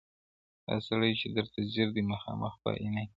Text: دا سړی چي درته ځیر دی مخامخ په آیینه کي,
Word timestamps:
دا 0.67 0.75
سړی 0.87 1.11
چي 1.19 1.27
درته 1.35 1.59
ځیر 1.71 1.89
دی 1.95 2.03
مخامخ 2.11 2.53
په 2.61 2.69
آیینه 2.75 3.01
کي, 3.05 3.09